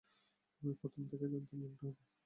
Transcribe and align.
আমি 0.61 0.73
প্রথম 0.79 1.01
থেকেই 1.09 1.29
জানতাম 1.33 1.57
এমনটা 1.59 1.85
হবে! 1.87 2.01